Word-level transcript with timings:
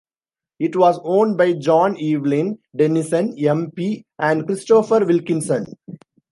It 0.57 0.75
was 0.75 0.99
owned 1.03 1.37
by 1.37 1.53
John 1.53 1.95
Evelyn 2.01 2.57
Dennison, 2.75 3.37
M. 3.37 3.69
P. 3.69 4.03
and 4.17 4.47
Christopher 4.47 5.05
Wilkinson. 5.05 5.67